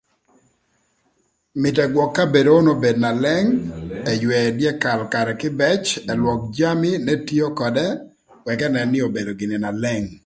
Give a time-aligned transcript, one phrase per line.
[1.61, 3.47] Mïtö ëgwök kabedo onu obed na leng,
[4.11, 7.87] ëywëë dyekal karë kïbëc, ëlwök jami n'etio ködë
[8.45, 10.05] wëk ënën nï obedo gïnï na leng.